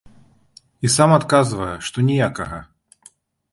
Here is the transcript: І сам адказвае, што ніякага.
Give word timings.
І 0.87 0.91
сам 0.93 1.09
адказвае, 1.19 1.69
што 1.91 2.07
ніякага. 2.11 2.59